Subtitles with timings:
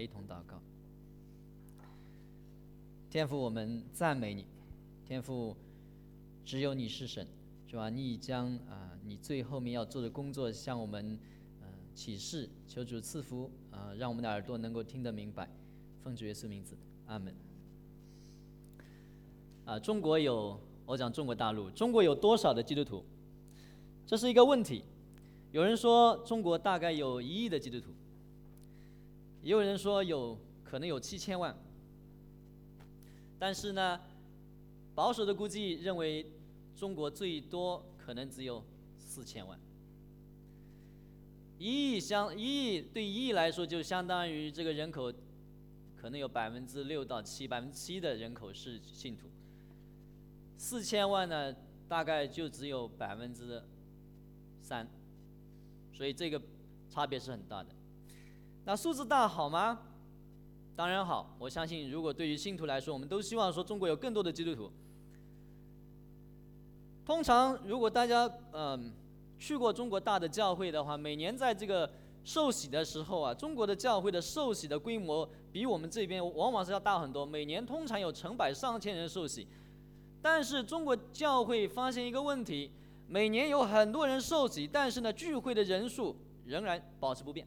[0.00, 0.58] 来一同祷告。
[3.10, 4.46] 天父，我们赞美你，
[5.04, 5.54] 天父，
[6.42, 7.26] 只有你是神，
[7.66, 7.90] 是吧？
[7.90, 11.18] 你已将啊，你最后面要做的工作向我们
[11.60, 15.46] 呃启示，求主赐福啊，让我们的耳朵能够听得明白。
[16.02, 16.74] 奉主耶稣名字，
[17.04, 17.34] 阿门。
[19.66, 23.04] 啊，中国有，我讲中国大陆，中国有多少的基督徒？
[24.06, 24.82] 这是一个问题。
[25.52, 27.90] 有人说中国大概有一亿的基督徒，
[29.42, 31.56] 也有人说有可能有七千万。
[33.38, 33.98] 但是呢，
[34.94, 36.30] 保守的估计认为，
[36.76, 38.62] 中国最多可能只有
[38.98, 39.58] 四千万。
[41.58, 45.12] 一亿相一亿对一亿来说，就相当于这个人口，
[45.96, 49.28] 可能有百分之六到七，百分之七的人口是信徒。
[50.56, 51.54] 四千万呢，
[51.88, 53.62] 大概就只有百分之
[54.60, 54.86] 三，
[55.94, 56.40] 所以这个
[56.90, 57.70] 差别是很大的。
[58.70, 59.76] 那数字大好吗？
[60.76, 64.70] 当然好，我相信，如果对于信徒来说，我们都希望说中国有更多的基督徒。
[67.04, 68.92] 通常，如果大家嗯
[69.40, 71.90] 去过中国大的教会的话，每年在这个
[72.22, 79.48] 受洗的时候啊，中国的教会的受洗的规模比我们这边往往是要大很多，每年通常有成百上千人受洗。
[80.22, 82.70] 但是中国教会发现一个问题，
[83.08, 86.14] 每年有很多人受洗，但是呢，聚会的人数
[86.44, 87.44] 仍然保持不变。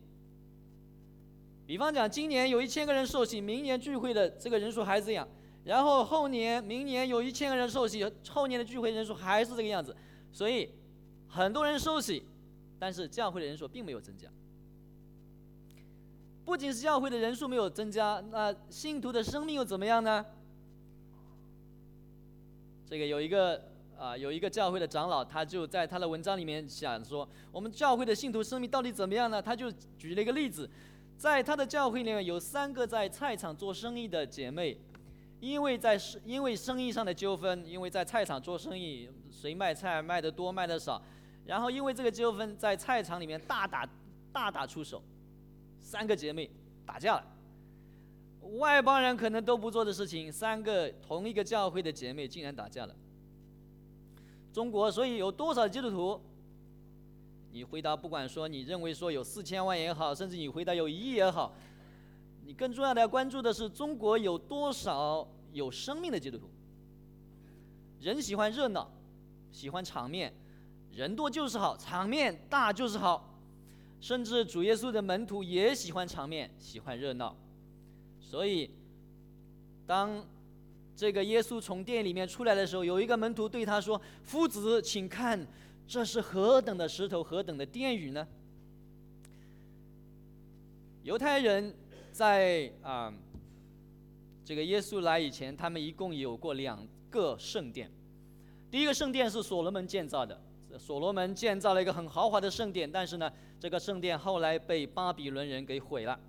[1.66, 5.28] 比方讲，今年有一千个人受洗，明年聚会的这个人数还是这样。
[5.64, 9.96] 然后后年、明年有一千个人受洗，后年的聚会人数还是这个样子。
[10.32, 10.70] 所以
[11.28, 12.22] 很多人受洗，
[12.78, 14.28] 但是教会的人数并没有增加。
[16.44, 20.26] 不仅是教会的人数没有增加，那信徒的生命又怎么样呢？
[22.86, 23.64] 这个有一个
[23.98, 29.42] 啊，有一个教会的长老，他就在他的文章里面想说，我们教会的信徒生命到底怎么样呢？
[29.42, 30.70] 他就举了一个例子。
[31.18, 34.78] 在他的教会里面有三个在菜场做生意的姐妹，
[35.40, 41.02] 因为在生因为生意上的纠纷，因为在菜场做生意，谁卖菜卖的多卖的少，
[41.46, 43.88] 然后因为这个纠纷在菜场里面大打
[44.32, 45.02] 大打出手，
[45.80, 46.50] 三个姐妹
[46.86, 47.28] 打架了。
[48.60, 52.94] 外邦人可能都不做的事情，三个同一个教会的姐妹竟然打架了。
[54.52, 56.22] 中国所以有多少基督徒？
[57.54, 61.54] 你回答，不管说你认为说有四千万也好，甚至你回答有一亿也好，
[62.44, 66.50] 你更重要的要关注的是中国有多少有生命的基督徒。
[68.02, 68.92] 人喜欢热闹，
[69.52, 70.34] 喜欢场面，
[70.92, 73.38] 人多就是好，场面大就是好，
[74.02, 77.36] 甚至主耶稣的门徒也喜欢场面，喜欢热闹。
[78.20, 78.68] 所以，
[79.86, 80.26] 当
[80.96, 85.40] 这个耶稣从店里面出来的时候，有一个门徒对他说：“夫子，请看。”
[85.88, 88.28] 这是何等的石头，何等的殿宇呢？
[91.04, 91.74] 犹太人
[92.12, 93.14] 在啊，
[94.44, 97.92] 这个耶稣来以前，他们一共有过两个圣殿。
[98.72, 100.40] 第一个圣殿是所罗门建造的，
[100.80, 106.20] 所罗门建造了一个很豪华的圣殿，但是呢，这个圣殿后来被巴比伦人给毁了。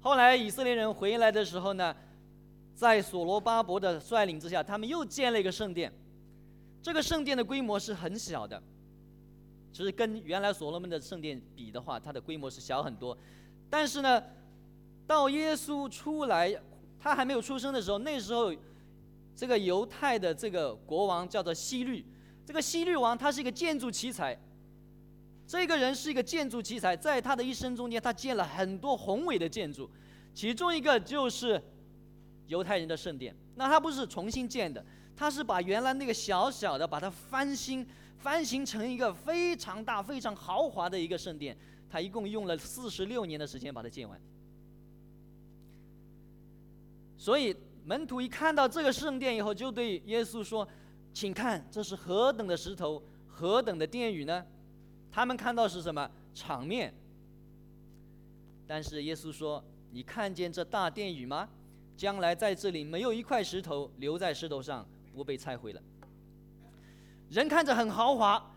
[0.00, 1.94] 后来以色列人回来的时候呢，
[2.74, 5.92] 在所罗巴伯的率领之下，他们又建了一个圣殿。
[6.82, 8.62] 这个圣殿的规模是很小的，
[9.72, 13.16] 其实跟原来所罗门的圣殿比的话，它的规模是小很多。
[13.68, 14.22] 但是呢，
[15.06, 16.58] 到耶稣出来，
[16.98, 18.54] 他还没有出生的时候，那时候
[19.36, 22.04] 这个犹太的这个国王叫做希律，
[22.46, 24.38] 这个希律王他是一个建筑奇才。
[25.46, 29.90] 这个人是一个建筑奇才，在他的一生中间，他建了很多宏伟的建筑，
[30.32, 31.60] 其中一个就是
[32.46, 33.34] 犹太人的圣殿。
[33.56, 34.84] 那他不是重新建的。
[35.20, 37.86] 他是把原来那个小小的，把它翻新，
[38.20, 41.54] 翻新成一个非常大、非常豪华的一个圣殿。
[41.90, 44.18] 他一共用了四十六年的时间把它建完。
[47.18, 47.54] 所以
[47.84, 50.66] 门徒一看到这个圣殿以后，就对耶稣说
[51.12, 54.42] ：“请看，这是何等的石头，何等的殿宇呢？”
[55.12, 56.94] 他们看到是什么场面？
[58.66, 61.46] 但是耶稣说：“你看见这大殿宇吗？
[61.94, 65.82] 将来在这里没有一块石头留在石头上。”不被拆毁了。
[67.28, 68.54] 人看着很豪华，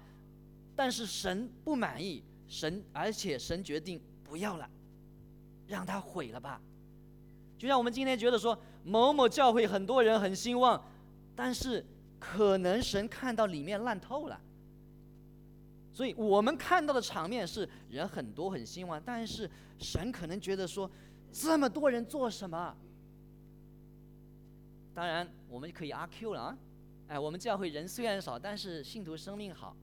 [0.76, 4.70] 但是神不满意，神而且神决定不要了，
[5.68, 6.60] 让他毁了吧。
[7.58, 10.84] 就像我们今天觉得说某某教会很多人很兴旺，
[11.36, 11.86] 但是
[12.20, 14.42] 可能神看到里面烂透了，
[15.94, 20.90] 所以我们看到的场面是人很多很兴旺，但是神可能觉得说
[21.32, 22.76] 这么多人做什么？
[24.94, 26.58] 当然，我们就可以阿 Q 了啊！
[27.08, 29.76] 哎，我们教会人虽然少，但是信徒生命好。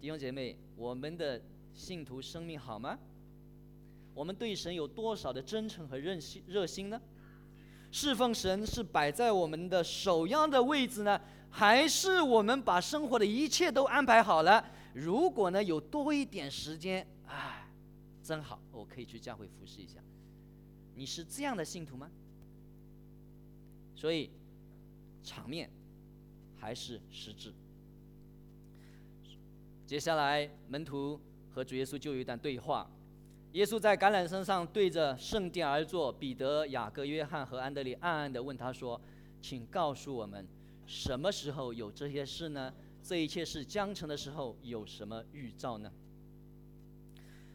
[0.00, 1.40] 弟兄姐妹，我们的
[1.72, 2.98] 信徒生命好吗？
[4.14, 7.00] 我们对神有多少的真诚和热心热心呢？
[7.90, 11.20] 侍奉神是摆在我们的首要的位置呢，
[11.50, 14.64] 还是我们把生活的一切都安排好了？
[14.94, 17.68] 如果呢有多一点时间，哎，
[18.22, 20.00] 真好，我可以去教会服侍一下。
[20.94, 22.10] 你是这样的信徒吗？
[23.94, 24.30] 所以，
[25.22, 25.70] 场面
[26.56, 27.52] 还是实质。
[29.86, 31.20] 接下来，门徒
[31.50, 32.90] 和主耶稣就有一段对话。
[33.52, 39.00] 耶稣在橄榄山上对着圣殿而坐，彼得、雅各、约翰和安德烈暗暗地问他说
[39.40, 40.44] ：“请告诉我们，
[40.86, 42.74] 什么时候有这些事呢？
[43.02, 45.92] 这一切事将成的时候有什么预兆呢？”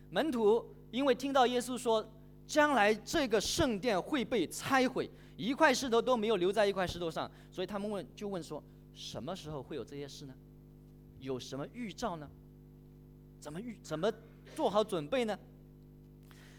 [0.09, 2.09] 门徒因为听到耶稣说
[2.49, 5.07] 将来这个圣殿会被拆毁，
[5.37, 8.61] 一块石头都没有留在一块石头上，所以他们问就问说
[8.95, 10.33] ：“什么时候会有这些事呢？
[11.19, 12.27] 有什么预兆呢？
[13.39, 14.11] 怎么预怎么
[14.55, 15.37] 做好准备呢？”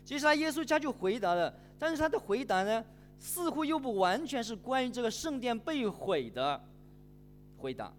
[0.06, 2.84] 接下来，耶稣家就回答了，但是他的回答呢，
[3.18, 6.64] 似乎又不完全是关于这个圣殿被毁的
[7.58, 7.92] 回答。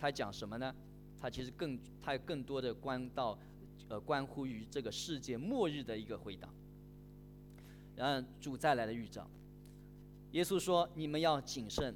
[0.00, 0.74] 他讲什么呢？
[1.20, 3.38] 他其实更，他更多的关到，
[3.92, 6.48] 呃，关乎于这个世界末日的一个回答。
[7.94, 9.28] 然后主再来的预兆，
[10.30, 11.94] 耶稣说：“你们要谨慎，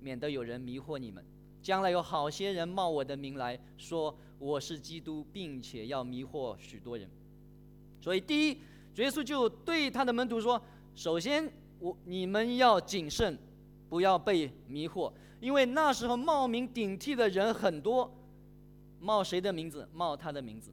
[0.00, 1.24] 免得有人迷惑你们。
[1.62, 7.08] 将来有好些人冒我的名来说我是基督，并且要迷惑许多人。”
[8.02, 8.58] 所以，第一，
[8.96, 10.60] 耶稣就对他的门徒说
[10.96, 11.48] ：“首先，
[11.78, 13.38] 我你们要谨慎，
[13.88, 18.12] 不要被迷惑，因为那时候冒名顶替的人很多。
[19.00, 19.88] 冒谁的名字？
[19.92, 20.72] 冒他的名字。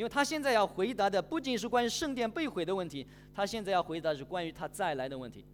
[0.00, 5.44] 因为他现在要回答的不仅是关于圣殿被毁的问题，他现在要回答是关于他再来的问题。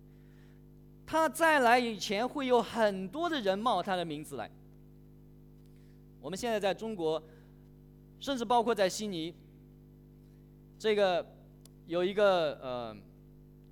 [1.05, 4.49] 他再来以前，会有很多的人冒他的名字来。
[6.21, 7.21] 我们现在在中国，
[8.21, 9.35] 甚至包括在悉尼。”
[10.79, 11.27] 这个
[11.89, 12.97] 有一个呃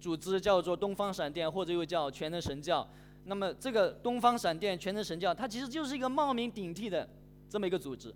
[0.01, 2.85] 组织叫做东方闪电，或者又叫全能神教。
[3.27, 7.09] 那么这个东方闪电全能神教，它其实就是一个冒名顶替的
[7.49, 8.13] 这么一个组织。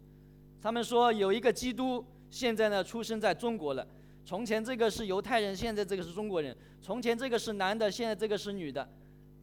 [0.60, 3.86] 他们说有一个基督，现在呢出生在中国了。
[4.24, 6.56] 从前这个是犹太人，现在这个是中国人。
[6.82, 8.88] 从前这个是男的，现在这个是女的，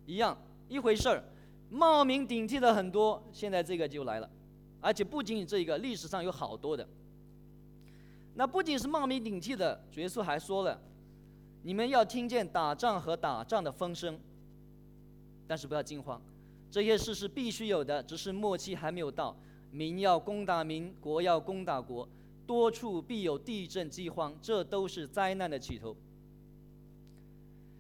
[0.06, 0.38] 一样
[0.70, 1.24] 一回事儿。
[1.70, 4.30] 冒名顶替的很多，现在这个就来了，
[4.80, 6.88] 而且不仅仅这一个，历史上有好多的。
[8.36, 10.80] 那不仅是冒名顶替的，耶稣还说了
[11.64, 14.20] ：“你们要听见打仗和打仗的风声，
[15.48, 16.22] 但是不要惊慌，
[16.70, 19.36] 这些事是必须有的，只是末期还没有到。
[19.72, 22.08] 民要攻打民，国要攻打国，
[22.46, 25.96] 多处必有地震、饥荒，这都是灾难的起头。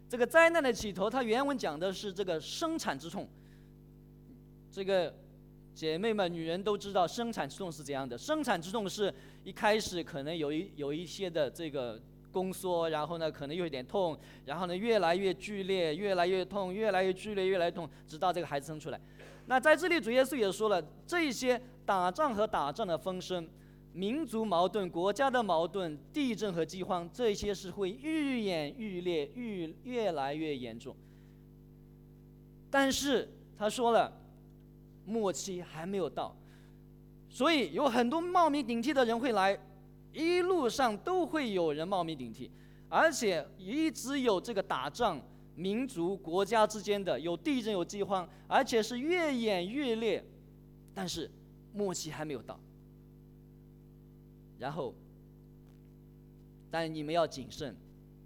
[0.09, 3.27] 这个灾难的起头，它原文讲的是这个生产之痛。
[4.71, 5.13] 这个
[5.73, 8.17] 姐妹们、女人都知道，生产之痛是怎样的？
[8.17, 9.13] 生产之痛是。
[9.45, 12.01] 一开始可能有一有一些的这个
[12.31, 19.00] 宫缩，然后呢可能又有点痛，然后呢越来越剧烈，越来越痛，越来越剧烈，越来越痛，直到这个孩子生出来。
[19.45, 23.47] 那在这里主耶稣也说了，这些打仗和打仗的风声，
[23.95, 30.94] 民族矛盾、国家的矛盾、地震和饥荒，这些是会愈演愈烈，愈越来越严重。
[32.69, 34.12] 但是他说了，
[35.06, 36.36] 末期还没有到。
[37.30, 39.57] 所以有很多冒名顶替的人会来，
[40.12, 42.51] 一路上都会有人冒名顶替，
[42.89, 45.22] 而且一直有这个打仗、
[45.55, 50.22] 民族、国家之间的有地震、有饥荒，而且是越演越烈，
[50.93, 51.31] 但是
[51.74, 52.60] 末期还没有到。
[54.59, 54.93] 然后，
[56.71, 57.75] 但你们要谨慎，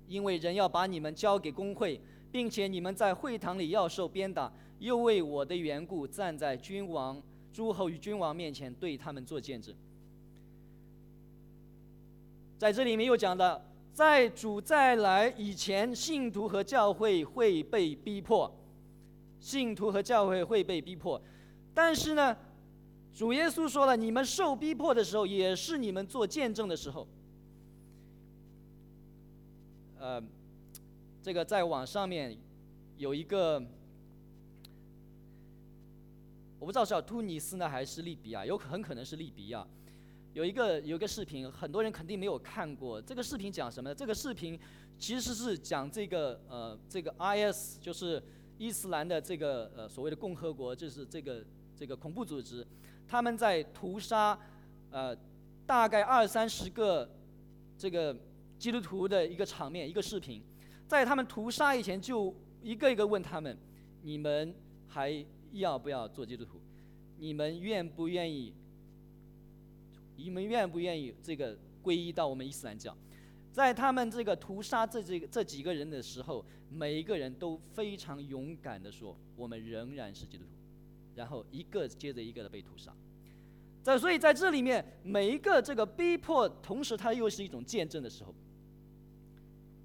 [0.07, 1.99] 因为人要把你们交给工会，
[2.31, 7.21] 并且你们在会堂里要受鞭打，又为我的缘故站在君王。
[7.51, 9.73] 诸侯与君王面前对他们做见证，
[12.59, 13.59] 在这里面又讲到，
[13.91, 18.49] 在主再来以前，信徒和教会会被逼迫，
[19.39, 21.19] 信徒和教会会被逼迫，
[21.73, 22.37] 但是呢，
[23.13, 27.07] 主耶稣说了，你们受逼迫的时候，也是你们做见证的时候。
[29.97, 30.23] 呃，
[31.21, 32.37] 这个在网上面
[32.97, 33.61] 有一个。
[36.59, 39.65] 我不知道是叫突尼斯呢还是利比亚，有很可能是利比亚。
[40.33, 43.01] 有一个有一个视频，很多人肯定没有看过。
[43.01, 43.95] 这个视频讲什么呢？
[43.95, 44.59] 这个视频
[44.97, 48.21] 其实是讲这个呃这个 IS 就是
[48.57, 51.45] 伊斯兰的这个呃所谓的共和国，就是这个
[51.77, 52.67] 这个恐怖组织，
[53.09, 54.39] 他们在屠杀
[54.91, 55.13] 呃
[55.65, 57.09] 大概二三十个
[57.77, 58.15] 这个
[58.57, 60.41] 基督徒的一个场面，一个视频。
[60.87, 63.57] 在他们屠杀以前，就一个一个问他们：
[64.03, 64.53] 你们
[64.87, 65.25] 还？
[65.51, 66.61] 要不要做基督徒？
[67.17, 68.53] 你们愿不愿意？
[70.15, 72.95] 你们愿不愿意这个皈依到我们伊斯兰教。
[73.51, 80.51] 在他们这个屠杀这这这几个人的时候，每一个人都非常勇敢的说：“我们仍然是基督徒。”
[81.19, 82.95] 然后一个接着一个的被屠杀。
[83.83, 88.33] 在所以在这里面，每一个这个逼迫，同时它又是一种见证的时候。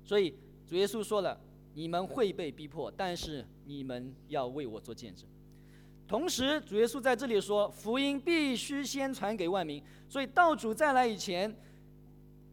[0.04, 0.32] 所以
[0.64, 1.40] 主耶稣说了
[1.74, 5.26] ：“你们会被逼迫，但是你们要为我做见证。”
[6.06, 11.52] 同时，主耶稣在这里说：“福音必须先传给万民。”所以道主再来以前。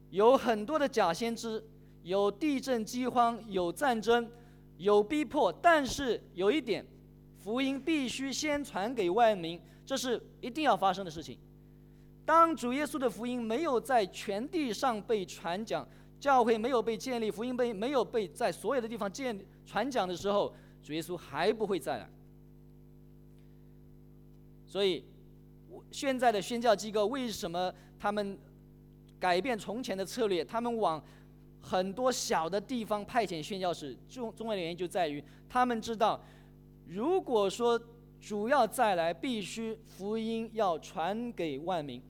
[0.10, 1.64] 有很多的假先知，
[2.04, 4.30] 有地震、饥荒，有战争，
[4.78, 6.86] 有逼迫，但是有一点，
[7.44, 11.38] 福音必须先传给万民，这是一定要发生的事情。
[12.26, 15.86] 当主耶稣的福音没有在全地上被传讲，
[16.20, 22.10] 教会没有被建立，福音被没有被在所有的地方建传讲的时候，主耶稣还不会再来。
[24.66, 25.04] 所以，
[25.92, 28.38] 现在的宣教机构为什么他们？
[29.20, 31.00] 改变从前的策略，他们往
[31.62, 33.96] 很多小的地方派遣宣教士。
[34.10, 36.20] 重重要的原因就在于，他们知道，
[36.92, 37.82] 如果说
[38.20, 42.02] 主要再来，必须福音要传给万民。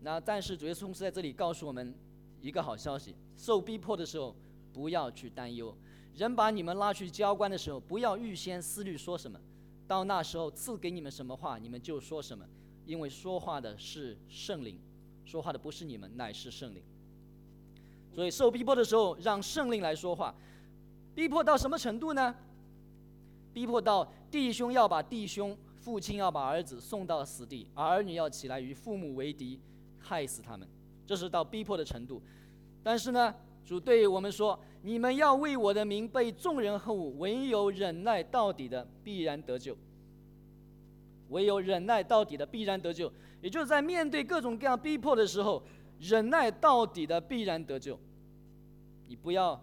[0.00, 1.94] 那但是主耶稣同时在这里告诉我们
[2.40, 4.34] 一个好消息：受逼迫的时候，
[4.72, 5.72] 不要去担忧；
[6.16, 9.38] 人把你们拉去交官的时候，不要预先思虑说什么，
[9.86, 12.44] 到那时候赐给你们什么话，你们就说什么。
[12.84, 14.76] 因为说话的是圣灵，
[15.24, 16.82] 说话的不是你们，乃是圣灵。
[18.12, 20.34] 所以受逼迫的时候，让圣灵来说话。
[21.16, 22.32] 逼迫到什么程度呢？
[23.54, 29.58] 逼迫到弟兄要把弟兄，父亲要把儿子送到死地，儿女要起来与父母为敌，
[29.98, 30.68] 害死他们。
[31.06, 32.22] 这是到逼迫的程度。
[32.82, 39.74] 但是呢，主对我们说：“你们要为我的名被众人恨恶，唯有忍耐到底的，必然得救。”
[41.30, 43.10] 唯有忍耐到底的，必然得救。
[43.40, 45.62] 也就是在面对各种各样逼迫的时候，
[45.98, 47.98] 忍耐到底的，必然得救。
[49.08, 49.58] 你不要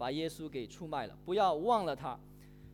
[0.00, 2.18] 把耶稣给出卖了，不要忘了他。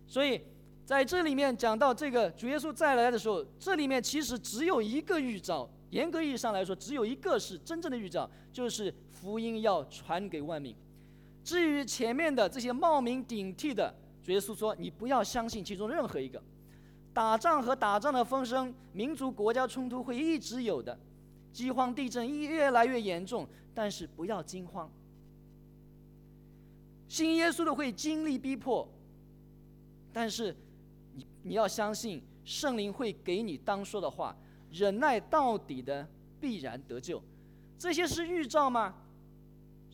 [0.07, 0.41] 所以
[0.85, 5.69] 在这里面讲到这个主耶稣再来的时候，这里面其实只有一个预兆。
[5.91, 10.73] 严格意义上来说，只有一个是真正的预兆，就是福音要传给万民。
[11.43, 13.93] 至于前面的这些冒名顶替的，
[14.23, 16.41] 主耶稣说：“你不要相信其中任何一个。”
[17.13, 20.97] 打仗和打仗的风声，民族国家冲突会一直有的，
[21.53, 24.89] 饥荒、地震越来越严重，但是不要惊慌。
[27.09, 28.89] 信耶稣的会经历逼迫，
[30.13, 30.55] 但是
[31.15, 34.37] 你你要相信圣灵会给你当说的话，
[34.73, 36.09] 忍耐到底的
[36.41, 37.23] 必然得救。
[37.79, 38.95] 这些是预兆吗？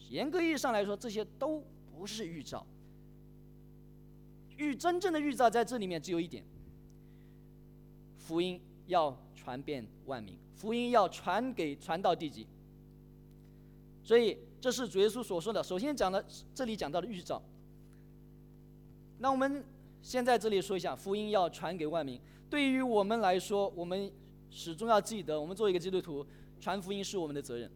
[0.08, 2.66] 严格意义上来说，这些都不是预兆。
[4.56, 6.44] 预真正的预兆在这里面只有一点。
[8.16, 12.46] 福音要传遍万民，福音要传给传到地极。
[14.04, 15.60] 所以这是主耶稣所说的。
[15.60, 17.42] 首先讲的这里讲到的预兆。
[19.18, 19.64] 那我们
[20.00, 22.20] 先在这里说一下，福音要传给万民。
[22.48, 24.08] 对于我们来说，我们
[24.52, 26.24] 始终要记得，我们做一个基督徒，
[26.60, 27.68] 传福音是我们的责任。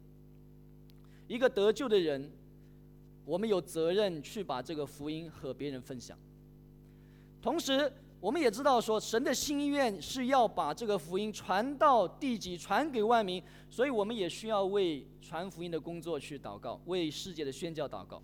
[1.26, 2.30] 一个得救的人，
[3.24, 6.16] 我们有责任去把这个福音和别人分享。
[7.42, 7.92] 同时，
[8.26, 13.40] 我们也知道说，神的心愿是要把这个福音传到地极，传给万民，
[13.70, 18.20] 所以我们也需要为传福音的工作去祷告，为世界的宣教祷告。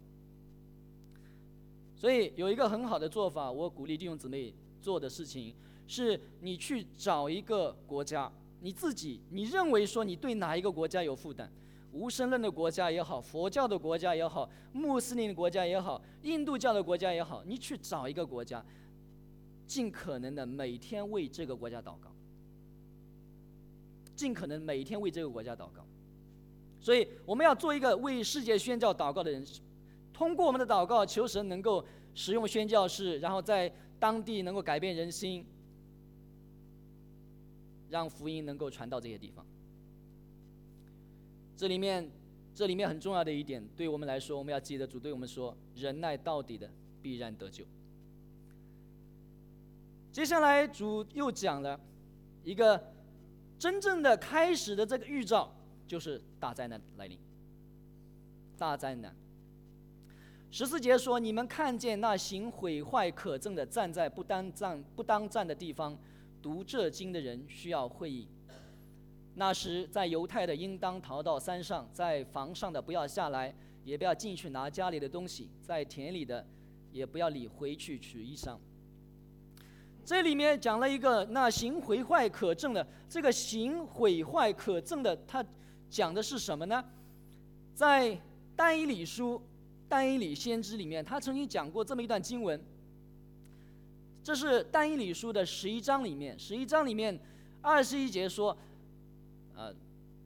[1.94, 5.54] 所以有一个很好的做法，我鼓励弟兄姊妹做的事情，
[5.86, 8.28] 是你去找一个国家，
[8.60, 11.48] 你自己你认为说你对哪一个国家有负担，
[11.92, 18.60] 无神论的国家也好，佛教的国家也好，穆斯林的国家也好，印度教的国家也好，你去找一个国家。
[19.72, 22.12] 尽可能的每天为这个国家祷告，
[24.14, 25.82] 尽可能每天为这个国家祷告，
[26.78, 29.42] 所以我们要做一个为世界宣教祷告的人，
[30.12, 31.82] 通过我们的祷告，求神能够
[32.14, 35.42] 使用宣教士，然后在当地能够改变人心，
[37.88, 39.42] 让福音能够传到这些地方。
[41.56, 42.06] 这里面，
[42.54, 47.64] 这里面很重要的一点，对我们来说，我们要记得主对我们说：忍耐到底的，必然得救。
[50.12, 51.80] 接下来主又讲了
[52.44, 52.78] 一个
[53.58, 55.50] 真正的开始的这个预兆，
[55.86, 57.18] 就是大灾难来临。
[58.58, 59.16] 大灾难。
[60.50, 65.98] 十四节说：“你们看见那行毁坏可憎的站在不当站不当站的地方，
[66.42, 68.28] 读这经的人需要会意。
[69.34, 76.46] 那时在犹太的应当逃到山上，在房上的不要下来，也不要进去拿家里的东西，在田里的
[76.90, 78.58] 也不要理回去取衣裳。”
[80.04, 85.44] 这里面讲了一个那行毁坏可证的，这个行毁坏可证的，它
[85.88, 86.84] 讲的是什么呢？
[87.74, 88.18] 在
[88.56, 89.40] 但以理书、
[89.88, 92.60] 但以理先知里面，他曾经讲过这么一段经文。
[94.24, 97.18] 这是但以理书的十一章里面，十一章里面
[97.60, 98.56] 二十一节说，
[99.56, 99.74] 呃，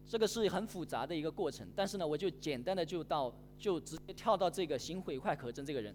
[0.06, 5.95] 这个是很复杂的一个过程，但是呢，我就简单的就到就直接跳到这个行毁坏可证这个人。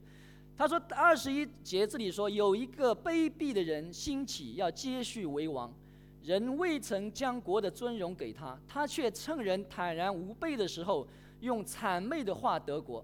[0.61, 5.73] 他说二十一节这里说有一个卑鄙的人兴起要接续为王，
[6.21, 11.07] 人未曾将国的尊荣给他，他却趁人坦然无备的时候，
[11.39, 13.03] 用谄媚的话得国。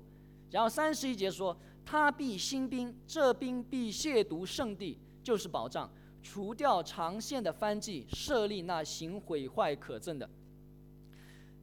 [0.52, 1.58] 然后三十一节说。
[1.84, 5.90] 他必兴兵，这兵必亵渎圣地，就是保障，
[6.22, 10.30] 除掉长线的藩纪，设立那行毁坏可憎的。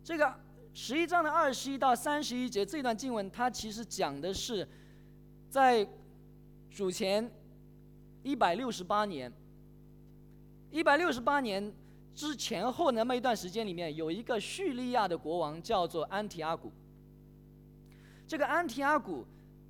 [0.03, 0.35] 这个
[0.73, 4.67] 十一章的二十一到三十一节这段经文，它其实讲的是，
[5.55, 5.87] 在
[6.69, 7.31] 主前
[8.25, 9.33] 一百六十八年，
[10.73, 11.73] 一百六十八年
[12.13, 16.73] 之前后那么一段时间里面，有一个叙利亚的国王叫做安提阿古。
[18.27, 19.25] 这个安提阿古。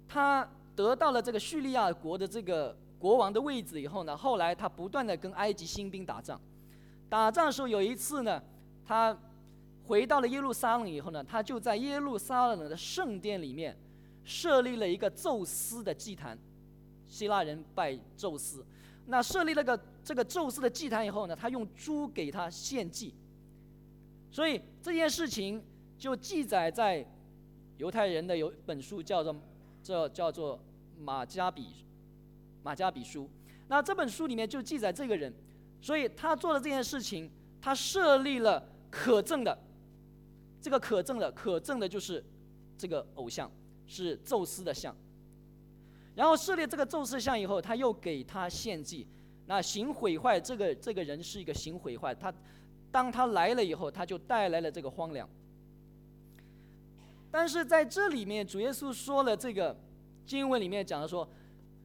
[0.09, 6.41] 他得到了这个叙利亚国的这个国王的位置以后呢，后来他不断的跟埃及新兵打仗，
[7.11, 8.43] 打仗的时候有一次呢，
[8.87, 9.15] 他
[9.87, 13.77] 回到了耶路撒冷以后呢，他就在耶路撒冷的圣殿里面
[14.25, 16.39] 设立了一个宙斯的祭坛，
[17.07, 18.65] 希腊人拜宙斯，
[19.07, 23.15] 那设立了个这个宙斯的祭坛以后呢，他用猪给他献祭，
[24.31, 25.63] 所以这件事情
[25.99, 27.07] 就记载在
[27.79, 29.35] 犹太人的有本书叫做。
[29.87, 30.59] 这叫做
[30.99, 31.85] 马加比
[32.63, 33.29] 马加比书，
[33.69, 35.31] 那这本书里面就记载这个人，
[35.83, 39.59] 所以他做的这件事情，他设立了可证的，
[40.59, 42.25] 这个可证的可证的就是
[42.79, 43.53] 这个偶像。
[43.87, 44.95] 是宙斯的像，
[46.15, 49.07] 然后设立这个宙斯像以后，他又给他献祭，
[49.47, 52.33] 那行毁坏这个这个人是一个行毁坏，他
[52.91, 55.29] 当他来了以后，他就带来了这个荒凉。
[57.31, 59.77] 但是在这里面，主耶稣说了这个
[60.25, 61.29] 经文里面讲的说，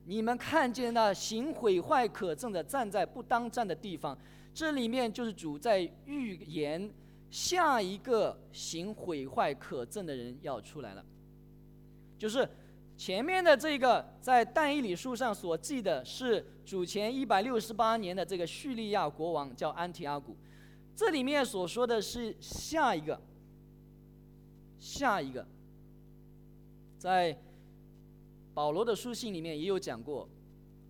[0.05, 4.17] 你们看见那行毁坏可憎的站在不当站的地方，
[4.53, 6.91] 这里面就是主在预言
[7.31, 11.03] 下一个行毁坏可憎的人要出来了，
[12.19, 12.47] 就是
[12.95, 20.37] 前面的这个在但以理书上所记的是主前一百六十八年的这个叙利亚国王叫安提阿古，
[20.95, 23.19] 这里面所说的是下一个。
[24.81, 25.45] 下一个，
[26.97, 27.37] 在
[28.53, 30.25] 保罗的书信里面也有讲过，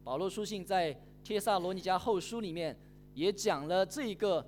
[0.03, 2.77] 保罗书信在帖萨罗尼迦后书里面
[3.15, 4.47] 也讲了这个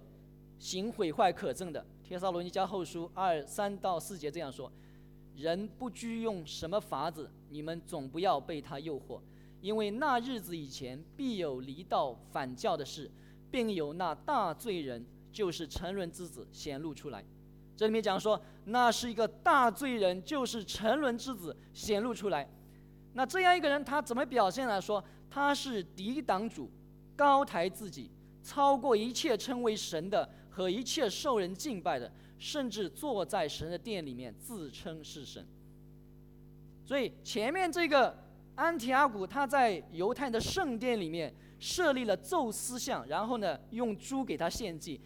[0.60, 1.84] 行毁坏可憎的。
[2.04, 4.72] 帖萨罗尼迦后书二三到四节这样说：
[5.41, 9.19] 人不拘用什么法子，你们总不要被他诱惑，
[9.60, 13.10] 因为那日子以前必有离道反教的事，
[13.49, 17.23] 并有那大罪人，就是沉沦之子显露出来。
[17.75, 22.47] 这里面讲说，那是一个大罪人，就是沉沦之子显露出来。
[23.13, 25.04] 那这样一个人，他怎么表现来说？
[25.30, 26.69] 他是抵挡主，
[27.15, 28.12] 高抬自己，
[28.43, 35.47] 超过一切称为神的和一切受人敬拜的，甚至坐在神的殿里面自称是神。
[36.84, 38.17] 所以前面这个
[38.56, 44.99] 安提阿古，他在犹太的圣殿里面设立了宙斯像，然后呢用猪给他献祭。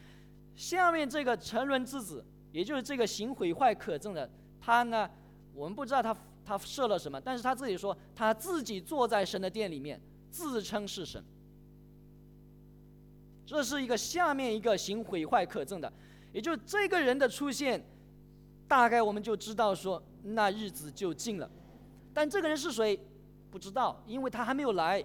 [0.55, 2.25] 下面这个沉沦之子。
[2.51, 5.11] 也就是这个行毁坏可证的，他呢，
[5.53, 9.99] 我们不知道他他设了什么，但是他自己说他自己坐在神的殿里面，
[10.31, 11.21] 自称是神。
[13.45, 15.91] 这是一个下面一个行毁坏可证的，
[16.35, 17.81] 也就这个人的出现，
[18.67, 21.49] 大概我们就知道说那日子就近了。
[22.13, 22.99] 但这个人是谁，
[23.49, 25.01] 不知道，因为他还没有来。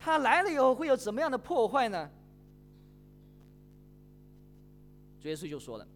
[0.00, 2.10] 他来了以后会有怎么样的破坏呢？
[5.20, 5.86] 主耶稣就说了。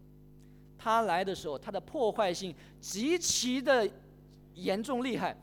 [0.79, 3.91] 他来的时候，他的破坏性极其的
[4.55, 5.37] 严重厉害。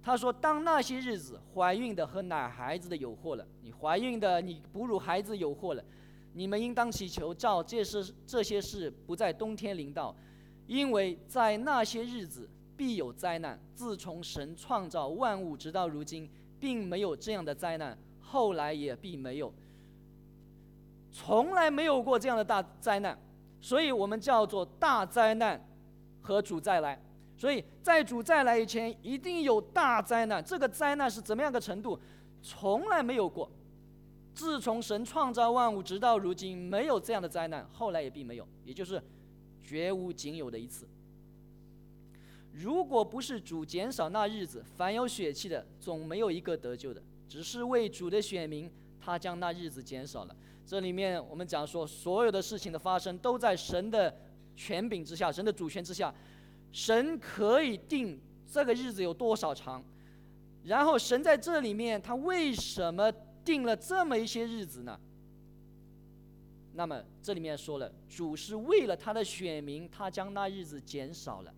[0.00, 3.44] 他说：“当那些日子，怀孕的和奶孩子的有祸了。
[3.60, 5.82] 你怀孕的，你哺乳孩子有祸了。
[6.32, 10.14] 你们应当祈求，照这事这些事不在冬天临到，
[10.66, 13.58] 因为在那些日子必有灾难。
[13.74, 19.52] 自从神创造万物直到如今，并没有这样的灾难，后来也必没有，
[21.12, 23.18] 从来没有过这样的大灾难。”
[23.60, 25.60] 所以我们叫做大灾难
[26.20, 27.00] 和主再来。
[27.36, 30.44] 所以在主再来以前，一定有大灾难。
[30.44, 31.98] 这个灾难是怎么样的程度？
[32.40, 33.50] 从来没有过。
[34.38, 39.02] 自从神创造万物直到如今，没有这样的灾难，后来也并没有，也就是
[39.64, 40.88] 绝无仅有的一次。
[42.52, 47.02] 如果不是主减少那日子，凡有血气的总没有一个得救的。
[47.28, 48.70] 只是为主的选民，
[49.00, 50.36] 他将那日子减少了。
[50.64, 54.16] 这里面我们讲说，所有的事情的发生都在神的
[54.54, 56.14] 权柄之下，神的主权之下，
[56.70, 59.84] 神可以定这个日子有多少长。
[60.62, 63.12] 然后神在这里面，他为什么
[63.48, 65.00] 定了这么一些日子呢？
[66.74, 71.54] 那么这里面说了，主是为了他的选民，他将那日子减少了。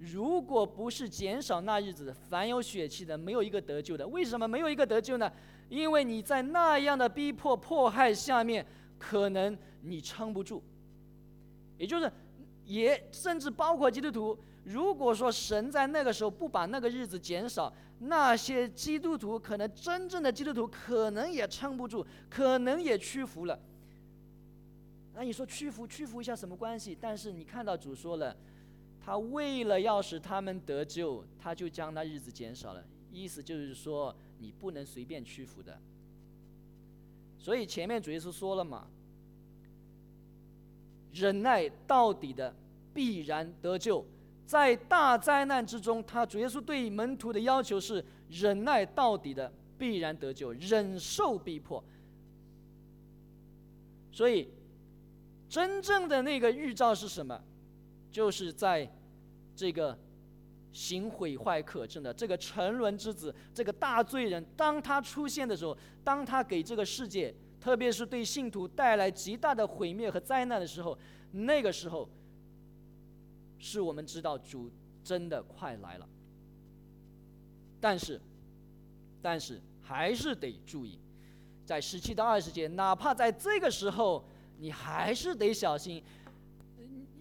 [0.00, 4.04] 如果不是减少那日子，凡有血气的没有一个得救的。
[4.08, 5.32] 为什么没有一个得救呢？
[5.68, 8.66] 因为你在那样的逼迫迫害下面，
[8.98, 10.60] 可能你撑不住。
[11.78, 12.12] 也就是，
[12.64, 14.36] 也甚至包括基督徒。
[14.66, 23.58] 如果说神在那个时候不把那个日子减少，那些基督徒可能真正的基督徒可能也撑不住，可能也屈服了。
[25.14, 26.98] 那你说屈服屈服一下什么关系？
[27.00, 28.36] 但是你看到主说了。
[28.98, 32.84] 他为了要使他们得救，他就将那日子减少了。
[33.12, 35.80] 意思就是说，你不能随便屈服的。
[37.38, 38.88] 所以前面主耶稣说了嘛，
[41.12, 42.52] 忍耐到底的
[42.92, 44.04] 必然得救。
[44.46, 51.82] 在大灾难之中，他主耶稣对门徒的要求是忍耐到底的必然得救，忍受逼迫。
[54.12, 54.48] 所以，
[55.48, 57.42] 真正的那个预兆是什么？
[58.10, 58.90] 就是在。
[59.58, 59.98] 这个
[60.70, 70.98] 行毁坏可证的这个沉沦之子，这个大罪人，当他出现的时候，当他给这个世界，特别是对信徒带来极大的毁灭和灾难的时候，
[71.32, 72.06] 那个时候，
[73.58, 74.70] 是我们知道主
[75.02, 76.08] 真的快来了。
[77.80, 78.20] 但是，
[79.20, 80.98] 但是还是得注意，
[81.64, 84.24] 在十七到二十节，哪怕在这个时候，
[84.58, 86.02] 你还是得小心。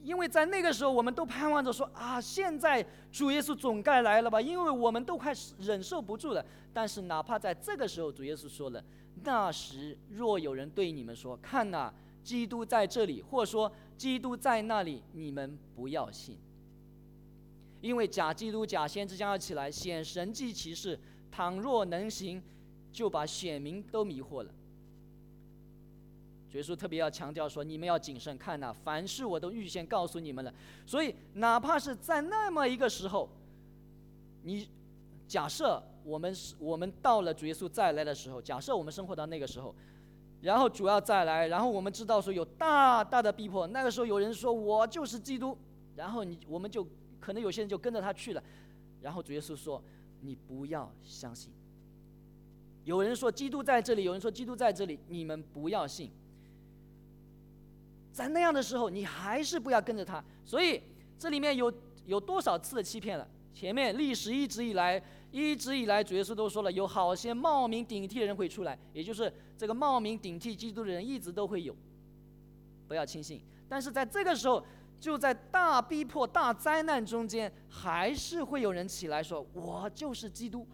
[0.04, 4.40] 因为在那个时候，我们都盼望着说啊，现在主耶稣总该来了吧？
[4.40, 6.46] 因为我们都快忍受不住了。
[6.72, 8.84] 但是哪怕在这个时候，主耶稣说了
[9.24, 11.92] ：“那时若有人对你们说，看呐，
[12.26, 16.36] 基督在这里，或说基督在那里，你们不要信，
[17.80, 21.00] 因为假基督、假先知将要起来显神迹奇事，
[21.32, 22.42] 倘若能行，
[22.92, 24.52] 就把选民都迷惑了。”
[26.54, 30.54] 耶稣特别要强调说：“你们要谨慎看呐，凡事我都预先告诉你们了。
[30.86, 33.28] 所以，哪怕是在那么一个时候，
[34.44, 34.66] 你
[35.28, 39.76] 假设我们是我们到了主耶稣再来的时候，假设我们生活到那个时候，
[40.46, 45.58] 然后主要再来，然后我们知道说有大大的逼迫，那个时候有人说我就是基督，
[45.96, 46.88] 然后你我们就
[47.20, 48.44] 可能有些人就跟着他去了，
[49.02, 49.84] 然后主耶稣说
[50.22, 51.52] 你不要相信。
[52.84, 56.12] 有人说基督在这里，有人说基督在这里，你们不要信。”
[58.14, 60.24] 在那样的时候，你还是不要跟着他。
[60.46, 60.80] 所以
[61.18, 61.74] 这里面有
[62.06, 63.28] 有多少次的欺骗了？
[63.52, 65.02] 前面历史一直以来，
[65.36, 71.76] 一直以来，主耶稣都说了，有好些冒名顶替的人会出来，也就是这个冒名顶替基督的人一直都会有，
[72.88, 73.42] 不要轻信。
[73.68, 74.64] 但是在这个时候，
[74.98, 80.66] 就在大逼迫、大灾难中间，还是会有人起来说：“我就是基督。”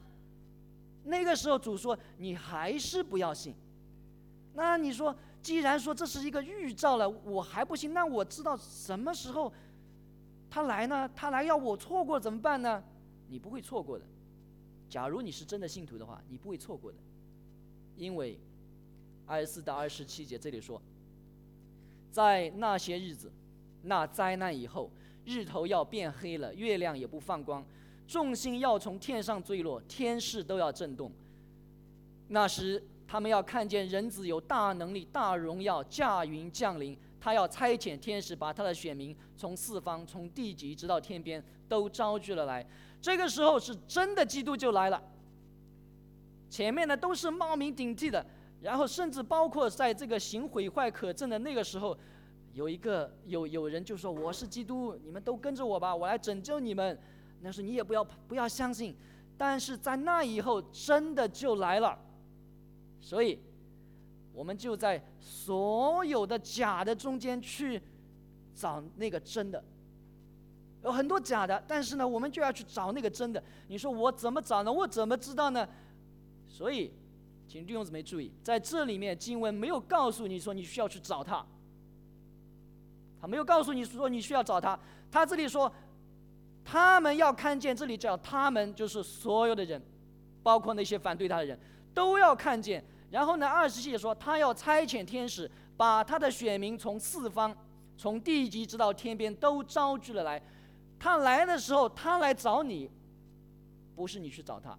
[1.06, 3.56] 那个时候，主说：“你还是不要信。”
[4.54, 5.15] 那你说？
[5.41, 9.52] 既然说这是一个预兆了，我还不信，那我知道什么时候
[10.52, 11.10] 他来呢？
[11.15, 12.84] 他来要我错过怎么办呢？
[13.28, 14.06] 你不会错过的。
[14.91, 16.97] 假如你是真的信徒的话，你不会错过的，
[17.95, 18.38] 因为
[19.25, 20.82] 二十四到二十七节这里说，
[22.12, 23.32] 在那些日子，
[23.84, 24.91] 那灾难以后，
[25.25, 27.65] 日头要变黑了，月亮也不放光，
[28.06, 31.10] 众星要从天上坠落，天势都要震动。
[32.27, 32.84] 那时。
[33.08, 36.97] 他们要看见人子有大能力、大荣耀，驾云降临。
[37.19, 42.65] 他要差遣天使，把他的选民从四方、从地极直到天边都招聚了来。
[43.02, 45.02] 这个时候是真的，基督就来了。
[46.50, 48.26] 前面呢都是冒名顶替的，
[48.62, 51.98] 然后甚至包括在这个行毁坏可证的那个时候，
[52.54, 56.98] 有一个有有人就说我是基督，你们都跟着我吧，我来拯救你们。
[57.42, 58.96] 那时候你也不要不要相信，
[59.36, 61.98] 但是在那以后真的就来了。
[63.00, 63.40] 所以，
[64.32, 67.82] 我们就在所有的假的中间去
[68.54, 69.64] 找那个真的。
[70.84, 73.44] 有很多假的，但是呢，我们就要去找那个真的。
[73.67, 74.72] 你说我怎么找呢？
[74.72, 75.67] 我怎么知道呢？
[76.48, 76.91] 所以，
[77.48, 81.46] 请弟兄姊妹注意，在这里面经文没有告诉你说你需要去找他，
[83.20, 84.78] 他没有告诉你说你需要找他。
[85.12, 85.72] 他这里说，
[86.63, 89.82] 他们要看见，这里叫他们就是所有的人，
[90.41, 91.60] 包括那些反对他的人。
[91.94, 93.46] 都要看见，然后呢？
[93.46, 97.54] 二十节说，他要差遣天使，把他的选民从四方、
[97.98, 100.41] 从地极直到天边都招聚了来。
[101.02, 102.88] 他来的时候，他来找你，
[103.96, 104.78] 不是你去找他。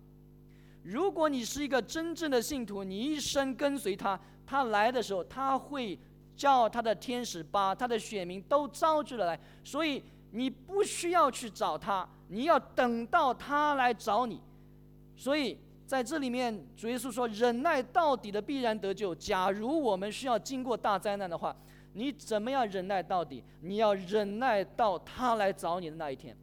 [0.84, 5.98] 如果你是一个真正的信徒，你一生跟随他，他来的时候，他会
[6.36, 9.40] 叫他的天使把他的选民都招聚了来。
[9.64, 14.40] 所以你不需要去找他，你要等到他来找你。
[15.16, 15.58] 所以
[15.88, 21.54] 在这里面，主耶稣说：“忍耐到底的必然得救。”假如我们需要经过大灾难的话，
[21.94, 23.44] 你怎么样忍耐到底？
[23.60, 26.34] 你要忍耐到他来找你的那一天，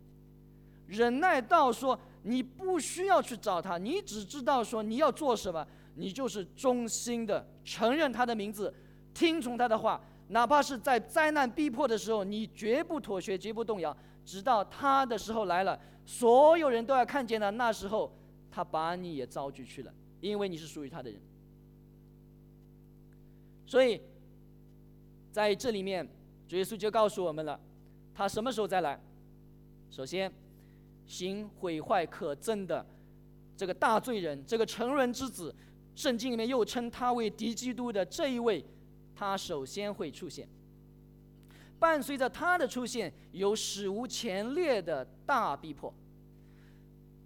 [0.85, 8.71] 忍耐到说你不需要去找他，你只知道说你要做什么，你就是忠心的承认他的名字，
[9.13, 18.15] 听从他的话，哪怕是在灾难逼迫的时候，你绝不妥协，绝不动摇，直到他的时候来了，所有人都要看见了那时候，
[18.51, 21.19] 他把你也招聚去了，因为你是属于他的人，
[23.65, 23.99] 所以。
[25.31, 26.07] 在这里面，
[26.47, 27.59] 主耶稣就告诉我们了，
[28.13, 28.99] 他什么时候再来？
[29.91, 30.31] 首先，
[31.05, 32.85] 行毁坏可憎的
[33.55, 35.53] 这个大罪人，这个成人之子，
[35.95, 38.63] 圣经里面又称他为敌基督的这一位，
[39.15, 40.47] 他首先会出现。
[41.79, 45.93] 伴随着他的出现，有史无前例的大逼迫，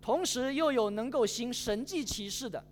[0.01, 2.63] 同时又有能够行神迹奇事的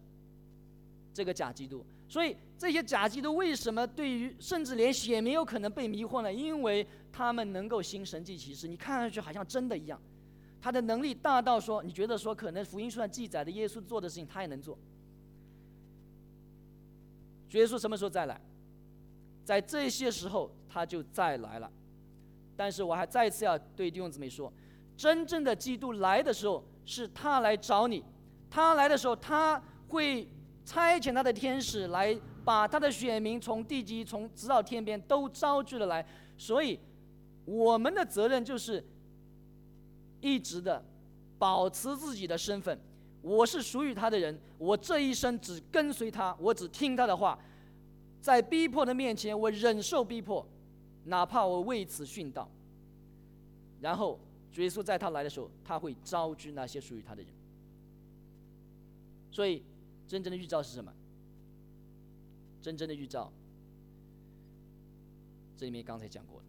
[1.13, 1.84] 这个假基督。
[2.12, 6.34] 所以这些假基督为什么对于甚至连血没有可能被迷惑呢？
[6.34, 9.97] 因为他们能够行神迹奇事，你看上去好像真的一样，
[10.62, 14.78] 他的能力大到说，你觉得说可能福音书上记载的耶稣做的事情他也能做。
[17.52, 18.41] 耶稣什么时候再来？
[19.45, 21.71] 在这些时候他就再来了。
[22.58, 24.52] 但是我还再次要对弟兄姊妹说，
[24.97, 28.04] 真正的基督来的时候是他来找你，
[28.50, 30.28] 他来的时候他会。
[30.63, 36.06] 差遣他的天使来把他的选民从地极从直到天边都招聚了来，
[36.38, 36.80] 所以
[37.45, 38.84] 我们的责任就是
[40.21, 40.84] 一直的
[41.39, 42.80] 保持自己的身份。
[43.21, 47.38] 我是属于他的人，我这一生只跟随他，我只听他的话。
[48.21, 50.47] 在逼迫的面前，我忍受逼迫，
[51.06, 52.50] 哪怕我为此殉道。
[53.82, 54.19] 然后
[54.58, 57.32] 耶稣在他来的时候，他会招聚那些属于他的人。
[59.32, 59.63] 所以。
[60.12, 60.93] 真正的预兆是什么？
[62.62, 63.32] 真正的预兆，
[65.56, 66.45] 这里面刚才讲过了，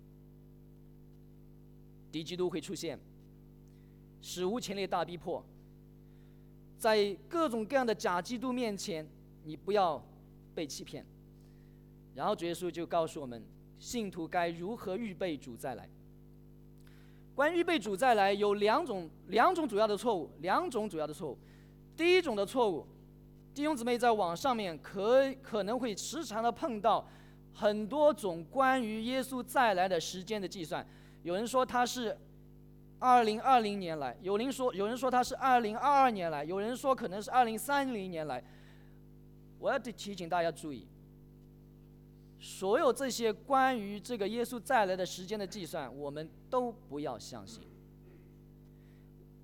[2.10, 2.98] 敌基督会出现，
[4.20, 5.46] 史无前例大逼迫，
[6.76, 9.08] 在各种各样的假基督面前，
[9.44, 10.04] 你不要
[10.56, 11.06] 被欺骗。
[12.16, 13.40] 然后主耶稣就告诉我们，
[13.78, 15.88] 信徒该如何预备主再来。
[17.32, 21.38] 关于预备主再来，有两种两种主要的错误，两种主要的错误。
[21.96, 22.84] 第一种的错误。
[23.54, 27.06] 弟兄姊妹在网上面可可能会时常的碰到
[27.52, 30.86] 很多种关于耶稣再来的时间的计算，
[31.22, 32.16] 有人说他是
[32.98, 38.42] 二零二零年来，有人说有人说他是二零二二年来，有人说可能是二零三零年来。
[39.58, 40.88] 我要提醒大家注意，
[42.40, 47.62] 所有这些关于这个耶稣再来的时间的计算，我们都不要相信。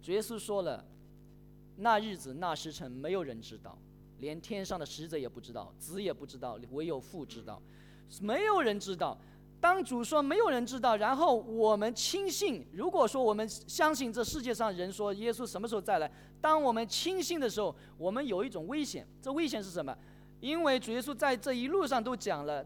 [0.03, 0.85] 主耶稣说了，
[1.77, 3.79] 那日子那时辰，没有人知道。
[4.21, 7.61] 连天上的使者也不知道，子也不知道，唯有父知道，
[8.21, 9.17] 没有人知道。
[9.61, 12.65] 当主说没有人知道，然后我们轻信。
[12.73, 19.07] 如果说我们相信这世界上人说耶稣什么时候再来，当我们轻信的时候，我们有一种危险。
[19.21, 19.97] 这危险是什么？
[20.41, 22.65] 因为主耶稣在这一路上都讲了，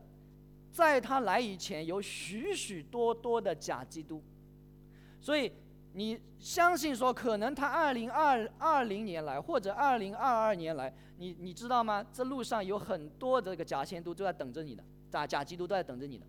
[0.71, 4.23] 在他来以前有许许多多的假基督，
[5.21, 5.51] 所以。
[5.95, 12.05] 你相信说可能他二零二二零年来或者二零二二年来，你你知道吗？
[12.13, 16.27] 这路上有很多这个假先都都在等着你的，假假基督都在等着你的。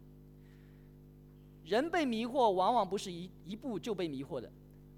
[1.64, 4.52] 人被迷惑往往不是一一步就被迷惑的，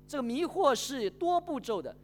[0.08, 1.96] 这个迷惑是多步骤的。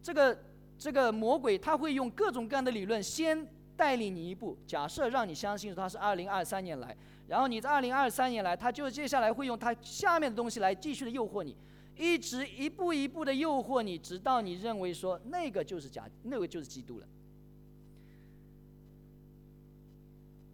[0.00, 0.38] 这个
[0.78, 3.44] 这个魔鬼他会用各种各样的理论先
[3.76, 6.96] 带领你一步，假设让你相信他是二零二三年来，
[7.26, 11.56] 然后你在二零二三年来，他就接下来会用他下面的东西来继续的诱惑你。
[11.96, 17.06] 一直一步一步的诱惑你，直到你认为说那个就是假，那个就是基督了。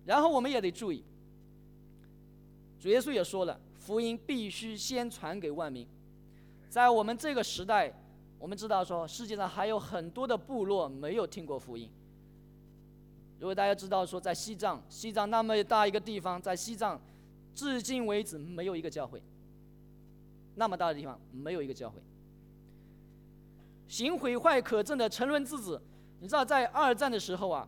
[0.05, 1.03] 然后我们也得注意，
[2.79, 5.87] 主耶稣也说了，福音必须先传给万民。
[6.69, 7.93] 在我们这个时代，
[8.39, 11.89] 我们知道说世界上还有很多的部落没有听过福音。
[13.39, 17.01] 如果大家知道说在西藏，西藏那么大一个地方，在西藏，
[17.55, 19.23] 至今为止没有一个教会。
[20.55, 22.01] 那么大的地方没有一个教会，
[23.89, 25.81] 行毁坏可憎的沉沦之子，
[26.21, 27.67] 你知道在二战的时候啊，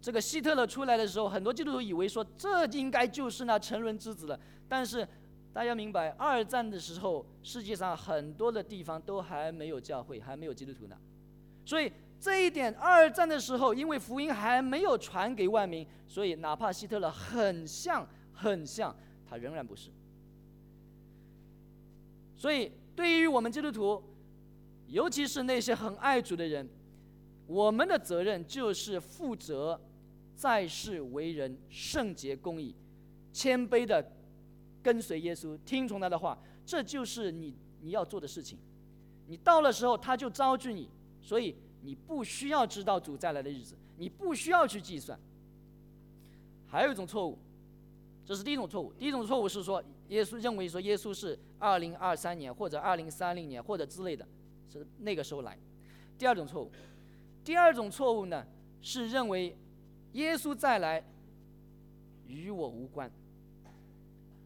[0.00, 4.38] 这个希特勒出来的时候，很多基督徒以为说这应该就是那沉沦之子了。
[4.68, 5.06] 但是
[5.52, 10.96] 大家明白，二战的时候世界上很多的地方都还没有教会，还没有基督徒呢。
[11.64, 18.94] 所以这一点，二战的时候，因为福音还没有传给万民，所以哪怕希特勒很像很像，
[19.28, 19.90] 他仍然不是。
[22.40, 24.02] 所以，对于我们基督徒，
[24.88, 26.66] 尤其是那些很爱主的人，
[27.46, 29.78] 我们的责任就是负责
[30.34, 32.74] 在世为人圣洁、公义、
[33.30, 34.02] 谦卑的
[34.82, 38.58] 跟随耶稣，听从他的话，这就是你你要做的事情。
[39.26, 40.88] 你到了时候，他就招聚你，
[41.20, 41.54] 所以。
[41.82, 45.18] 你不需要知道主再来的日子，你不需要去计算。
[46.68, 47.38] 还有一种错误，
[48.30, 48.92] 这是第一种错误。
[48.92, 54.24] 第一种错误是说，耶稣认为说耶稣是二零二三年或者二零三零年或者之类的，
[54.72, 55.58] 是那个时候来。
[56.16, 56.70] 第二种错误，
[57.42, 58.46] 第二种错误呢
[58.80, 59.56] 是认为
[60.12, 61.02] 耶稣再来
[62.28, 63.10] 与我无关。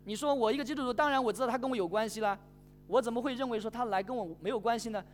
[0.07, 2.38] 你说我一个基督徒，当然我知道他跟我有关系啦，
[2.87, 5.05] 我怎么会认为说他来跟我没有关系呢？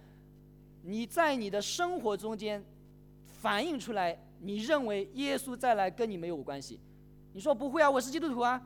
[0.85, 2.64] 你在你的生活中间
[3.24, 6.78] 反映出来，你认为耶稣再来跟你没有关系？
[7.33, 8.61] 你说不会啊，我是基督徒啊。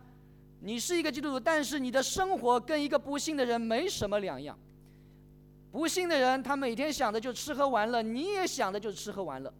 [0.60, 4.58] 你是一个基督徒，但是你的生活跟一个不幸的人没什么两样。
[5.70, 9.52] 不幸的人他每天想的就吃喝玩乐，你也想的就是吃喝玩乐。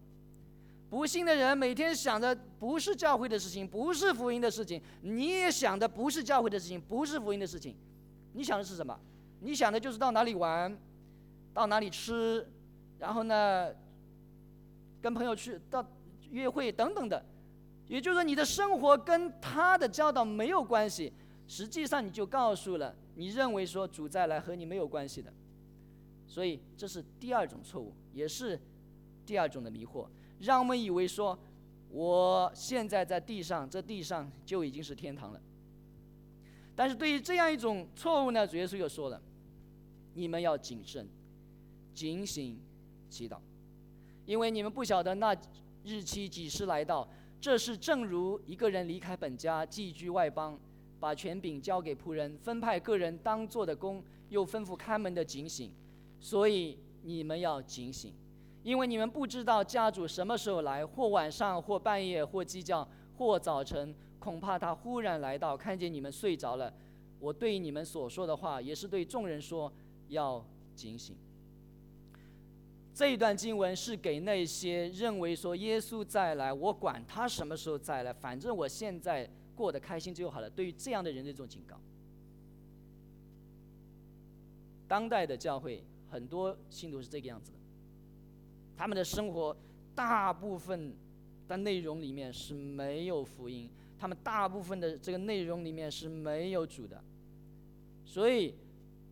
[0.89, 7.77] 不幸的人每天想的不是教会的事情，不是福音的事情，你也想的不是教会的事情，不是福音的事情。
[8.33, 8.99] 你想的是什么？
[9.41, 10.77] 你想的就是到哪里玩。
[11.53, 12.45] 到哪里吃，
[12.99, 13.71] 然后呢，
[15.01, 15.87] 跟朋友去到
[16.33, 17.25] 约会等等的，
[17.87, 21.13] 也就是说你的生活跟他的教导没有关系，
[21.47, 25.33] 实际上你就告诉了你认为说主再来和你没有关系的，
[26.27, 28.59] 所以这是第二种错误，也是
[29.27, 30.09] 第二种的迷惑，
[30.41, 31.39] 让我们以为说
[31.91, 35.41] 我现在在地上，这地上就已经是天堂了。
[36.75, 39.21] 但是对于这样一种错误呢，主耶稣又说了，
[40.15, 41.07] 你们要谨慎。
[41.93, 42.59] 警醒，
[43.09, 43.39] 祈祷，
[44.27, 45.37] 因为你们不晓得那
[45.85, 47.07] 日期几时来到。
[47.45, 50.59] 这是正如一个人离开本家，寄居外邦，
[50.99, 55.71] 把权柄交给仆人，分派个人当做的工，又吩咐看门的警醒。
[56.19, 58.15] 所以你们要警醒，
[58.63, 66.73] 因为你们不知道家主什么时候来，或晚上，或半夜，或鸡叫，或早晨，恐怕他忽然来到，看见你们睡着了。
[67.21, 69.71] 我对你们所说的话，也是对众人说，
[70.09, 70.43] 要
[70.75, 71.15] 警醒。
[72.95, 80.49] 这一段经文是给那些认为说耶稣再来，我管他什么时候再来，反正我现在过得开心就好了。
[80.49, 81.77] 对于这样的人的一种警告。
[84.87, 87.59] 当代的教会很多信徒是这个样子的，
[88.77, 89.57] 他们的生活
[89.93, 90.95] 大部分
[91.49, 97.03] 的内容里面是没有福音，他们大部分的这个内容里面是没有主的。
[98.05, 98.55] 所以，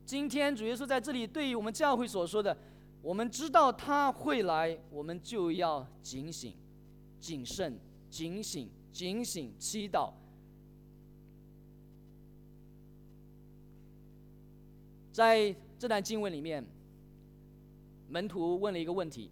[0.07, 2.57] 今天主耶稣在这里对于我们教会所说的。
[3.03, 6.55] 我们知道他会来，我们就要警醒、
[7.21, 7.77] 谨慎、
[8.09, 10.13] 警醒、警醒、祈祷。
[15.11, 16.65] 在这段经文里面，
[18.09, 19.31] 门徒问了一个问题：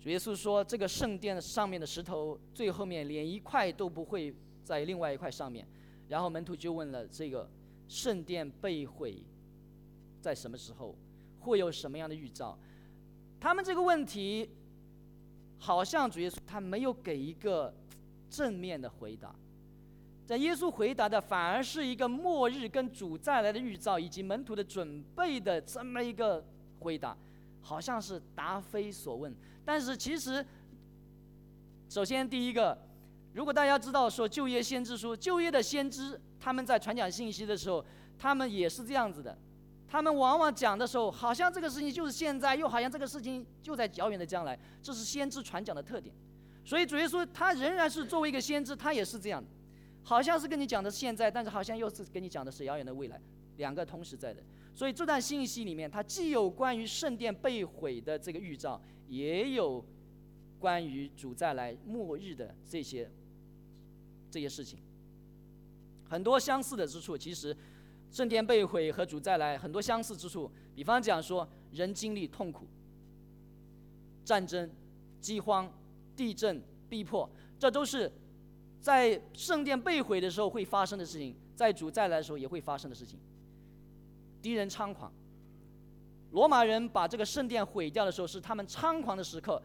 [0.00, 4.32] 主耶稣说，这个圣殿上面的石头最后面连一块都不会
[4.64, 5.66] 在另外一块上面。
[6.08, 7.50] 然后门徒就问了：这个
[7.88, 9.22] 圣殿被毁
[10.20, 10.94] 在什么时候？
[11.40, 12.58] 会有什么样的预兆？
[13.40, 14.48] 他们这个问题，
[15.58, 17.72] 好像主耶稣他没有给一个
[18.28, 19.34] 正面的回答。
[20.26, 26.44] 在耶稣回答的反而是一个末日跟主再来的预兆以及门徒的准备的这么一个
[26.80, 27.16] 回答，
[27.62, 29.34] 好像是答非所问。
[29.64, 30.44] 但是其实，
[31.88, 32.76] 首先第一个，
[33.32, 37.82] 如果大家知道说旧业先知书，旧业的先知他们在传讲信息的时候，
[38.18, 39.38] 他们也是这样子的。
[39.90, 46.14] 他们往往讲的时候，好像这个事情就是现在，又好像这个事情就在遥远的将来，这是先知传讲的特点。
[46.62, 49.42] 所以主耶稣他仍然是作为一个先知，他也是这样，
[50.02, 53.18] 好像是跟你讲的是现在，但是好像又是跟你讲的是遥远的未来，
[53.56, 54.42] 两个同时在的。
[54.74, 59.82] 所以这段信息里面，它既有关于圣殿被毁的这个预兆，也有
[60.58, 63.10] 关于主再来末日的这些
[64.30, 64.78] 这些事情，
[66.10, 67.56] 很多相似的之处，其实。
[68.10, 72.66] 圣殿被毁和主再来很多相似之处，比方讲说，人经历痛苦、
[74.24, 74.68] 战争、
[75.20, 75.70] 饥荒、
[76.16, 77.28] 地震、逼迫，
[77.58, 78.10] 这都是
[78.80, 83.18] 在圣殿被毁的时候会发生的事情，在主再来的时候也会发生的事情。
[84.40, 85.12] 敌人猖狂，
[86.30, 89.60] 罗马人把这个圣殿毁掉的时候是他们猖狂的时刻，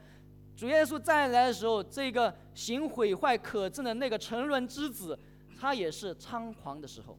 [0.56, 5.18] 主耶稣再来的时候，这个行毁坏可憎的那个沉沦之子，
[5.58, 7.18] 他也是猖狂的时候。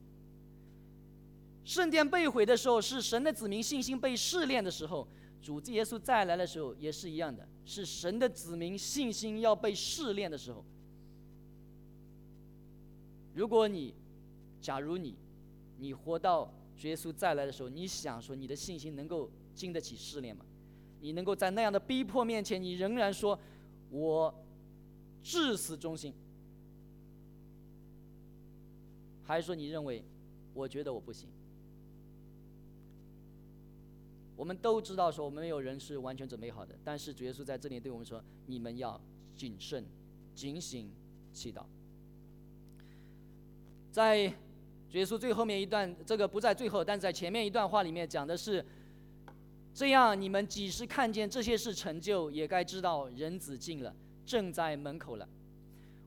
[1.65, 5.07] 圣殿被毁的时候，是神的子民信心被试炼的时候。
[5.43, 10.65] 主耶稣再来的时候也是一样的，是神的子民信心要被试炼的时候。
[13.35, 13.95] 如果你，
[14.63, 15.15] 假如你，
[15.79, 16.51] 你活到
[16.83, 20.47] 耶稣再来的时候，你想说你的信心能够经得起试炼吗？
[21.03, 23.39] 你能够在那样的逼迫面前，你仍然说
[23.91, 24.35] 我
[25.23, 26.15] 至死忠心，
[29.25, 30.03] 还是说你认为
[30.55, 31.29] 我觉得我不行？
[34.37, 36.75] 我们都知道说，我们没有人是完全准备好的。
[36.83, 39.01] 但是主耶稣在这里对我们说：“你们要
[39.37, 39.85] 谨慎、
[40.35, 40.91] 警醒、
[41.33, 41.65] 祈祷。”
[43.93, 44.27] 在
[44.91, 48.65] 主耶稣最后面一段，这个不在最后，但在前面一段话里面讲的是
[49.73, 53.95] ：“这样，你们即使看见这些事成就，也该知道人子近了，
[54.27, 55.29] 正在门口了。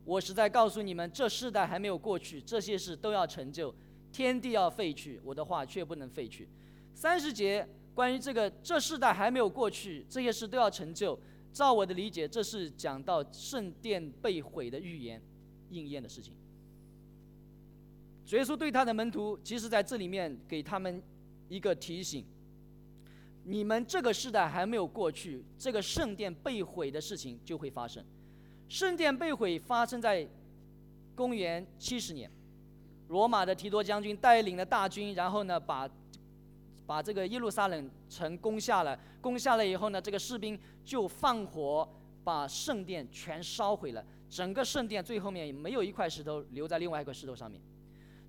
[0.04, 3.74] 我实在告诉你们，这世代还没有过去，这些事都要成就。
[4.12, 6.50] 天地要废去，我的话却不能废去。”
[6.94, 7.66] 三十节。
[7.98, 11.20] 关于这个，这世代还没有过去，这些事都要成就。
[11.52, 15.20] 照我的理解，这是讲到圣殿被毁的预言
[15.72, 16.32] 应验的事情。
[18.28, 21.02] 耶稣对他的门徒，其实在这里面给他们
[21.50, 22.24] 一个提醒：
[23.44, 28.06] 你们这个时代还没有过去，这个圣殿被毁的事情就会发生。
[28.70, 30.30] 圣殿被毁发生在
[31.16, 32.30] 公元七十年，
[33.08, 35.90] 罗马的提多将军带领了大军，然后呢把。
[36.88, 41.88] 把这个耶路撒冷城攻下了，攻下了以后呢，这个士兵就放火
[42.24, 47.62] 把圣殿全烧毁了，整个圣殿最后面没有一块石头留在另外一块石头上面。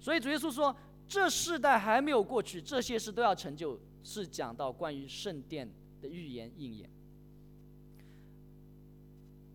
[0.00, 0.74] 所以主耶稣说，
[1.06, 5.70] 这世代还没有过去，这些事都要成就，是讲到关于圣殿
[6.02, 6.90] 的预言应验。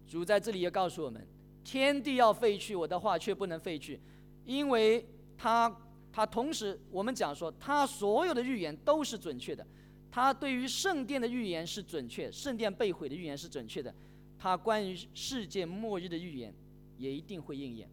[0.07, 1.27] 主在这里也告诉我们，
[1.61, 3.99] 天地要废去，我的话却不能废去，
[4.45, 5.05] 因为
[5.37, 5.75] 他。
[6.15, 9.65] 他同时，我们讲说，他所有的预言都是准确的。
[10.11, 13.91] 他对于圣殿的预言是准确，圣殿被毁的预言是准确的。
[14.37, 16.53] 他关于世界末日的预言
[16.99, 17.89] 也一定会应验。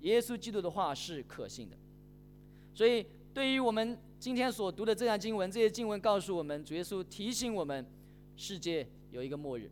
[0.00, 1.76] 耶稣基督的话是可信的。
[2.72, 3.04] 所以，
[3.34, 7.86] 对于我们今天所读的这段经文，这些经文告诉我们，主耶稣提醒我们，
[8.34, 9.70] 世界有一个末日。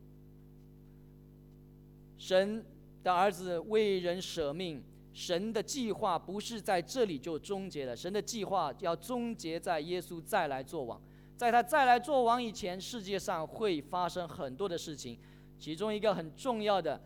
[2.19, 2.63] 神
[3.03, 4.83] 的儿子为人舍命。
[5.13, 11.01] 神的计划不是在这里就终结了，神的计划要终结在耶稣再来做王，
[11.37, 15.19] 在他再来做王以前，世界上会发生很多的事情，
[15.59, 17.01] 其中一个很重要的，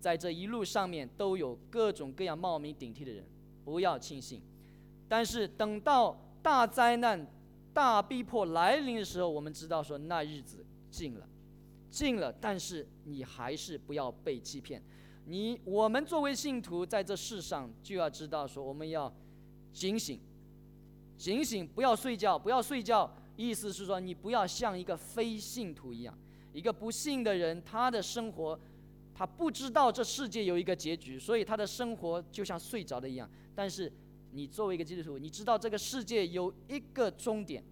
[0.00, 3.24] 在这一路上面都有各种各样冒名顶替的人，
[3.64, 4.42] 不要轻信。
[5.08, 7.26] 但是等到大灾难、
[7.72, 11.26] 大逼迫来临的时候，我们知道说那日子近了，
[11.90, 14.82] 近了，但是你还是不要被欺骗。
[15.26, 19.10] 你我们作为信徒在这世上就要知道说我们要
[19.72, 20.20] 警醒，
[21.16, 26.16] 警醒不要睡觉，不要睡觉，意思是说你不要像一个非信徒一样，
[26.52, 28.60] 一个不信的人，他的生活
[29.14, 33.28] 他不知道这世界有一个结局，所以他的生活就像睡着的一样。
[33.54, 33.90] 但是
[34.32, 37.64] 你作为一个基督徒，你知道这个世界有一个终点，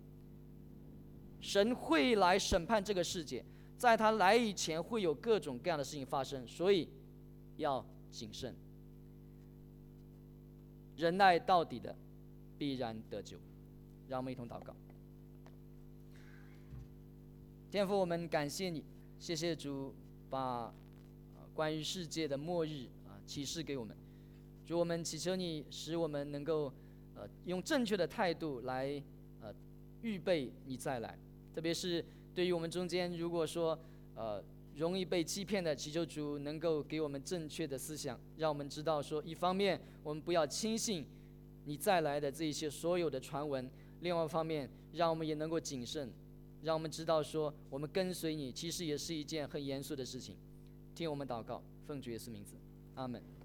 [1.40, 3.44] 神会来审判这个世界，
[3.76, 6.88] 在他来以前会有各种各样的事情发生，所以。
[7.62, 8.54] 要谨慎，
[10.96, 11.96] 忍耐到底的，
[12.58, 13.38] 必然得救。
[14.08, 14.74] 让我们一同祷告。
[17.70, 18.84] 天父，我们感谢你，
[19.18, 19.94] 谢谢主
[20.28, 20.74] 把
[21.54, 23.96] 关于世界的末日啊启示给我们。
[24.66, 26.70] 主，我们祈求你，使我们能够
[27.14, 29.02] 呃用正确的态度来
[29.40, 29.54] 呃
[30.02, 31.16] 预备你再来。
[31.54, 32.04] 特别是
[32.34, 33.78] 对于我们中间，如果说
[34.16, 34.42] 呃。
[34.76, 41.06] 容易被欺骗的祈求主能够给我们正确的思想，让我们知道说，一方面我们不要轻信
[41.64, 43.64] 你再来的这一些所有的传闻；
[44.00, 46.10] 另外一方面，让我们也能够谨慎，
[46.62, 50.36] 让我们知道说，我们跟随你其实也是一件很严肃的事情。
[50.94, 52.54] 听我们祷告，奉主耶稣名字，
[52.94, 53.41] 阿门。